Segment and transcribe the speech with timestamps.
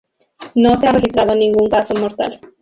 [0.55, 2.41] No se ha registrado ningún caso mortal.